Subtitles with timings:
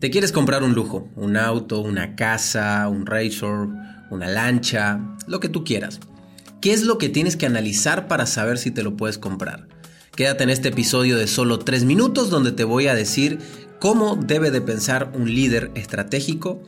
[0.00, 3.68] Te quieres comprar un lujo, un auto, una casa, un razor,
[4.10, 5.98] una lancha, lo que tú quieras.
[6.60, 9.66] ¿Qué es lo que tienes que analizar para saber si te lo puedes comprar?
[10.14, 13.40] Quédate en este episodio de solo 3 minutos donde te voy a decir
[13.80, 16.62] cómo debe de pensar un líder estratégico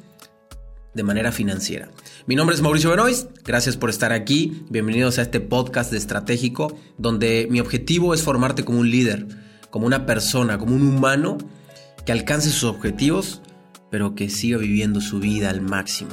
[0.94, 1.88] de manera financiera.
[2.26, 6.76] Mi nombre es Mauricio Benoist, gracias por estar aquí, bienvenidos a este podcast de estratégico
[6.98, 9.28] donde mi objetivo es formarte como un líder,
[9.70, 11.38] como una persona, como un humano
[12.10, 13.40] que alcance sus objetivos,
[13.88, 16.10] pero que siga viviendo su vida al máximo.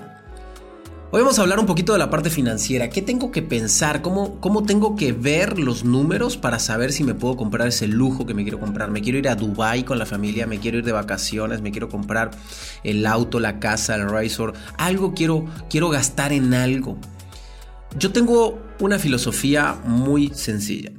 [1.10, 2.92] Hoy vamos a hablar un poquito de la parte financiera.
[2.92, 4.04] ¿Qué tengo que pensar?
[4.04, 8.28] ¿Cómo, ¿Cómo tengo que ver los números para saber si me puedo comprar ese lujo
[8.28, 8.92] que me quiero comprar?
[8.92, 10.46] ¿Me quiero ir a Dubai con la familia?
[10.46, 11.62] ¿Me quiero ir de vacaciones?
[11.62, 12.30] ¿Me quiero comprar
[12.84, 14.54] el auto, la casa, el razor?
[14.78, 17.00] Algo quiero, quiero gastar en algo.
[17.98, 20.92] Yo tengo una filosofía muy sencilla.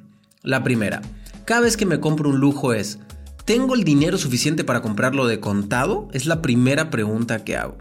[0.42, 1.02] La primera,
[1.44, 2.98] cada vez que me compro un lujo es,
[3.48, 6.10] ¿Tengo el dinero suficiente para comprarlo de contado?
[6.12, 7.78] Es la primera pregunta que hago.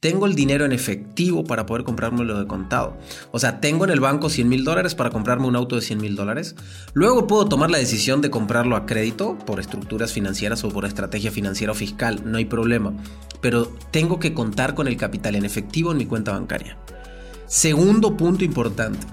[0.00, 2.96] ¿Tengo el dinero en efectivo para poder comprármelo de contado?
[3.30, 6.00] O sea, ¿tengo en el banco 100 mil dólares para comprarme un auto de 100
[6.00, 6.56] mil dólares?
[6.94, 11.30] Luego puedo tomar la decisión de comprarlo a crédito por estructuras financieras o por estrategia
[11.30, 12.94] financiera o fiscal, no hay problema.
[13.42, 16.78] Pero tengo que contar con el capital en efectivo en mi cuenta bancaria.
[17.46, 19.06] Segundo punto importante.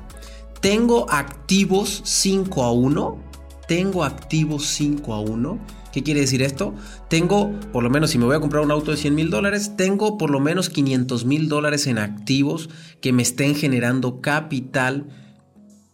[0.62, 3.24] ¿Tengo activos 5 a 1?
[3.68, 5.60] ¿Tengo activos 5 a 1?
[5.98, 6.76] ¿Qué quiere decir esto?
[7.10, 9.72] Tengo, por lo menos si me voy a comprar un auto de 100 mil dólares,
[9.78, 12.70] tengo por lo menos 500 mil dólares en activos
[13.02, 15.08] que me estén generando capital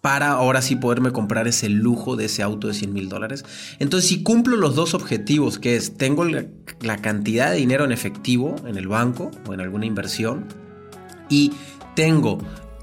[0.02, 3.45] para ahora sí poderme comprar ese lujo de ese auto de 100 mil dólares.
[3.80, 8.58] Entonces, si cumplo los dos objetivos, que es, tengo la cantidad de dinero en efectivo
[8.67, 10.48] en el banco o en alguna inversión,
[11.30, 11.54] y
[11.95, 12.40] tengo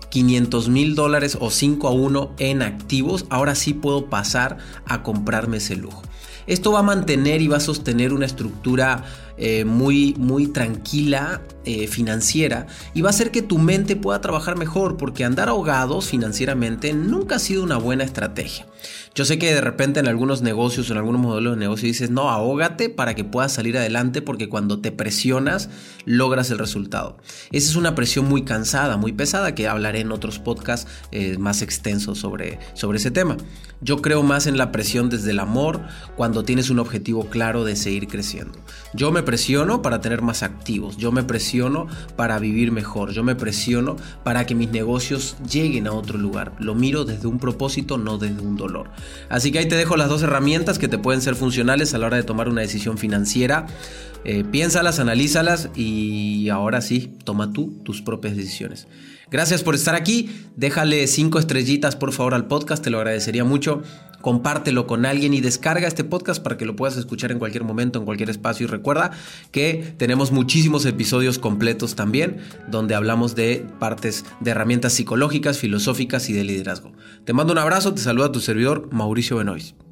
[0.08, 5.58] 500 mil dólares o 5 a 1 en activos, ahora sí puedo pasar a comprarme
[5.58, 6.00] ese lujo.
[6.46, 9.04] Esto va a mantener y va a sostener una estructura
[9.42, 14.58] eh, muy, muy tranquila eh, financiera y va a hacer que tu mente pueda trabajar
[14.58, 18.66] mejor porque andar ahogados financieramente nunca ha sido una buena estrategia.
[19.14, 22.30] Yo sé que de repente en algunos negocios, en algunos modelos de negocio dices, no,
[22.30, 25.70] ahógate para que puedas salir adelante porque cuando te presionas
[26.04, 27.16] logras el resultado.
[27.50, 31.62] Esa es una presión muy cansada, muy pesada que hablaré en otros podcasts eh, más
[31.62, 33.36] extensos sobre, sobre ese tema.
[33.80, 35.80] Yo creo más en la presión desde el amor
[36.16, 38.58] cuando tienes un objetivo claro de seguir creciendo.
[38.94, 43.34] Yo me presiono para tener más activos, yo me presiono para vivir mejor, yo me
[43.34, 46.52] presiono para que mis negocios lleguen a otro lugar.
[46.58, 48.90] Lo miro desde un propósito, no desde un dolor.
[49.28, 52.06] Así que ahí te dejo las dos herramientas que te pueden ser funcionales a la
[52.06, 53.66] hora de tomar una decisión financiera.
[54.24, 58.86] Eh, piénsalas, analízalas y ahora sí, toma tú tus propias decisiones.
[59.30, 60.30] Gracias por estar aquí.
[60.56, 63.82] Déjale cinco estrellitas por favor al podcast, te lo agradecería mucho.
[64.20, 67.98] Compártelo con alguien y descarga este podcast para que lo puedas escuchar en cualquier momento,
[67.98, 68.64] en cualquier espacio.
[68.64, 69.10] Y recuerda
[69.50, 72.38] que tenemos muchísimos episodios completos también,
[72.68, 76.92] donde hablamos de partes de herramientas psicológicas, filosóficas y de liderazgo.
[77.24, 79.89] Te mando un abrazo, te saluda tu servidor Mauricio Benoist.